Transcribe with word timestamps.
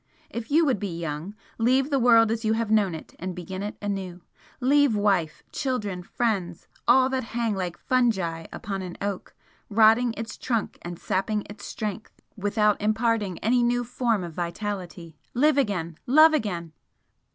If 0.31 0.49
you 0.49 0.65
would 0.65 0.79
be 0.79 0.99
young, 0.99 1.35
leave 1.59 1.91
the 1.91 1.99
world 1.99 2.31
as 2.31 2.43
you 2.43 2.53
have 2.53 2.71
known 2.71 2.95
it 2.95 3.13
and 3.19 3.35
begin 3.35 3.61
it 3.61 3.77
anew, 3.83 4.21
leave 4.59 4.95
wife, 4.95 5.43
children, 5.51 6.01
friends, 6.01 6.65
all 6.87 7.07
that 7.09 7.23
hang 7.35 7.53
like 7.53 7.77
fungi 7.77 8.47
upon 8.51 8.81
an 8.81 8.97
oak, 8.99 9.35
rotting 9.69 10.15
its 10.17 10.39
trunk 10.39 10.79
and 10.81 10.97
sapping 10.97 11.45
its 11.47 11.65
strength 11.65 12.19
without 12.35 12.81
imparting 12.81 13.37
any 13.43 13.61
new 13.61 13.83
form 13.83 14.23
of 14.23 14.33
vitality. 14.33 15.19
Live 15.35 15.59
again 15.59 15.99
love 16.07 16.33
again!" 16.33 16.71